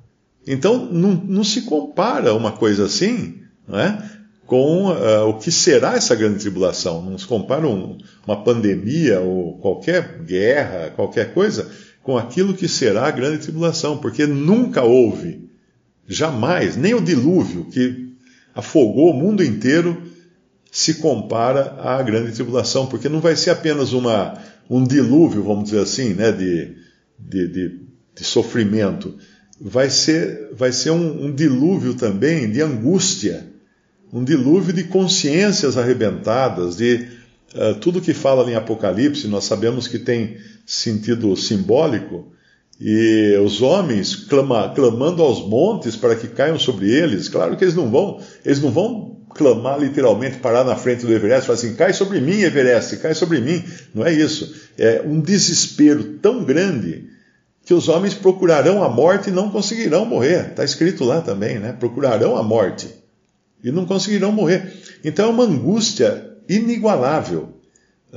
Então 0.44 0.84
não, 0.90 1.12
não 1.12 1.44
se 1.44 1.62
compara 1.62 2.34
uma 2.34 2.50
coisa 2.50 2.86
assim 2.86 3.42
não 3.68 3.78
é, 3.78 4.02
com 4.44 4.88
uh, 4.88 5.28
o 5.28 5.34
que 5.34 5.52
será 5.52 5.94
essa 5.94 6.16
grande 6.16 6.40
tribulação. 6.40 7.00
Não 7.00 7.16
se 7.16 7.28
compara 7.28 7.64
um, 7.68 7.96
uma 8.26 8.42
pandemia 8.42 9.20
ou 9.20 9.56
qualquer 9.58 10.20
guerra, 10.24 10.90
qualquer 10.96 11.32
coisa, 11.32 11.70
com 12.02 12.18
aquilo 12.18 12.54
que 12.54 12.66
será 12.66 13.06
a 13.06 13.12
grande 13.12 13.38
tribulação, 13.38 13.98
porque 13.98 14.26
nunca 14.26 14.82
houve, 14.82 15.48
jamais, 16.08 16.76
nem 16.76 16.92
o 16.92 17.00
dilúvio, 17.00 17.66
que 17.66 18.16
afogou 18.52 19.12
o 19.12 19.14
mundo 19.14 19.44
inteiro, 19.44 20.02
se 20.72 20.94
compara 20.94 21.76
à 21.84 22.02
grande 22.02 22.32
tribulação, 22.32 22.84
porque 22.86 23.08
não 23.08 23.20
vai 23.20 23.36
ser 23.36 23.50
apenas 23.50 23.92
uma, 23.92 24.36
um 24.68 24.84
dilúvio, 24.84 25.42
vamos 25.42 25.64
dizer 25.64 25.80
assim, 25.80 26.14
né, 26.14 26.32
de, 26.32 26.76
de, 27.18 27.48
de, 27.48 27.80
de 28.14 28.24
sofrimento. 28.24 29.14
Vai 29.60 29.88
ser, 29.88 30.50
vai 30.52 30.72
ser 30.72 30.90
um, 30.90 31.26
um 31.26 31.34
dilúvio 31.34 31.94
também 31.94 32.50
de 32.50 32.60
angústia, 32.60 33.46
um 34.12 34.22
dilúvio 34.22 34.72
de 34.72 34.84
consciências 34.84 35.76
arrebentadas, 35.76 36.76
de 36.76 37.08
uh, 37.54 37.74
tudo 37.80 38.00
que 38.00 38.12
fala 38.12 38.48
em 38.50 38.54
Apocalipse, 38.54 39.26
nós 39.28 39.44
sabemos 39.44 39.88
que 39.88 39.98
tem 39.98 40.36
sentido 40.64 41.34
simbólico, 41.36 42.32
e 42.78 43.34
os 43.42 43.62
homens 43.62 44.14
clama, 44.14 44.68
clamando 44.74 45.22
aos 45.22 45.46
montes 45.46 45.96
para 45.96 46.14
que 46.14 46.28
caiam 46.28 46.58
sobre 46.58 46.90
eles. 46.90 47.26
Claro 47.28 47.56
que 47.56 47.64
eles 47.64 47.74
não 47.74 47.90
vão, 47.90 48.20
eles 48.44 48.60
não 48.60 48.70
vão 48.70 49.15
clamar 49.36 49.78
literalmente, 49.78 50.38
parar 50.38 50.64
na 50.64 50.74
frente 50.76 51.04
do 51.04 51.12
Everest 51.12 51.44
e 51.44 51.46
falar 51.46 51.58
assim: 51.58 51.74
cai 51.74 51.92
sobre 51.92 52.20
mim, 52.20 52.40
Everest, 52.40 52.96
cai 52.96 53.14
sobre 53.14 53.40
mim. 53.40 53.62
Não 53.94 54.04
é 54.04 54.12
isso. 54.12 54.54
É 54.78 55.02
um 55.04 55.20
desespero 55.20 56.02
tão 56.22 56.44
grande 56.44 57.08
que 57.64 57.74
os 57.74 57.88
homens 57.88 58.14
procurarão 58.14 58.82
a 58.82 58.88
morte 58.88 59.30
e 59.30 59.32
não 59.32 59.50
conseguirão 59.50 60.04
morrer. 60.04 60.50
Está 60.50 60.64
escrito 60.64 61.04
lá 61.04 61.20
também, 61.20 61.58
né? 61.58 61.72
Procurarão 61.72 62.36
a 62.36 62.42
morte 62.42 62.88
e 63.62 63.70
não 63.70 63.86
conseguirão 63.86 64.32
morrer. 64.32 64.72
Então 65.04 65.26
é 65.26 65.28
uma 65.30 65.44
angústia 65.44 66.32
inigualável 66.48 67.56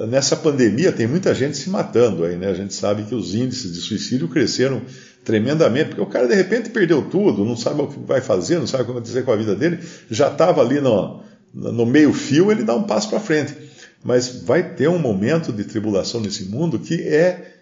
nessa 0.08 0.36
pandemia 0.36 0.92
tem 0.92 1.08
muita 1.08 1.34
gente 1.34 1.58
se 1.58 1.70
matando 1.70 2.24
aí, 2.24 2.36
né? 2.36 2.48
A 2.48 2.54
gente 2.54 2.74
sabe 2.74 3.04
que 3.04 3.16
os 3.16 3.34
índices 3.34 3.74
de 3.74 3.80
suicídio 3.82 4.28
cresceram 4.28 4.82
tremendamente, 5.30 5.90
porque 5.90 6.02
o 6.02 6.08
cara 6.08 6.28
de 6.28 6.34
repente 6.34 6.72
perdeu 6.72 7.04
tudo, 7.04 7.46
não 7.46 7.56
sabe 7.56 7.84
o 7.84 7.88
que 7.88 8.00
vai 8.00 8.20
fazer, 8.20 8.58
não 8.58 8.66
sabe 8.66 8.82
o 8.82 8.86
que 8.88 8.92
vai 8.94 9.00
acontecer 9.00 9.24
com 9.24 9.32
a 9.32 9.36
vida 9.36 9.56
dele, 9.56 9.78
já 10.10 10.28
estava 10.28 10.60
ali 10.60 10.82
no, 10.82 11.22
no 11.54 11.86
meio 11.86 12.12
fio, 12.12 12.52
ele 12.52 12.64
dá 12.64 12.76
um 12.76 12.82
passo 12.82 13.12
para 13.12 13.20
frente. 13.20 13.56
Mas 14.04 14.42
vai 14.44 14.74
ter 14.74 14.90
um 14.90 14.98
momento 14.98 15.54
de 15.54 15.64
tribulação 15.66 16.20
nesse 16.20 16.46
mundo 16.46 16.80
que 16.80 16.96
é 16.96 17.54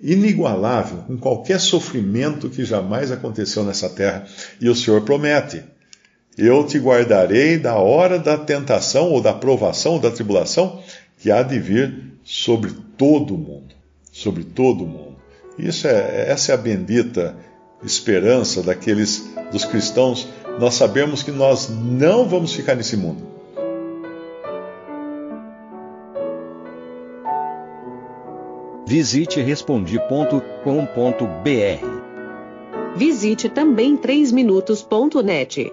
inigualável 0.00 0.98
com 0.98 1.16
qualquer 1.16 1.58
sofrimento 1.58 2.48
que 2.48 2.64
jamais 2.64 3.10
aconteceu 3.10 3.64
nessa 3.64 3.88
terra. 3.88 4.24
E 4.60 4.68
o 4.68 4.76
Senhor 4.76 5.00
promete: 5.02 5.64
Eu 6.38 6.64
te 6.64 6.78
guardarei 6.78 7.58
da 7.58 7.74
hora 7.74 8.20
da 8.20 8.38
tentação, 8.38 9.10
ou 9.10 9.20
da 9.20 9.32
provação, 9.32 9.94
ou 9.94 9.98
da 9.98 10.12
tribulação, 10.12 10.80
que 11.18 11.28
há 11.28 11.42
de 11.42 11.58
vir 11.58 12.04
sobre 12.22 12.72
todo 12.96 13.34
o 13.34 13.38
mundo, 13.38 13.74
sobre 14.12 14.44
todo 14.44 14.84
o 14.84 14.86
mundo. 14.86 15.05
Isso 15.58 15.86
é, 15.86 16.30
essa 16.30 16.52
é 16.52 16.54
a 16.54 16.58
bendita 16.58 17.36
esperança 17.82 18.62
daqueles 18.62 19.30
dos 19.50 19.64
cristãos. 19.64 20.28
Nós 20.58 20.74
sabemos 20.74 21.22
que 21.22 21.30
nós 21.30 21.68
não 21.68 22.28
vamos 22.28 22.52
ficar 22.52 22.74
nesse 22.74 22.96
mundo. 22.96 23.36
Visite 28.86 29.40
respondi.com.br. 29.40 30.36
Visite 32.96 33.48
também 33.48 33.96
3minutos.net. 33.96 35.72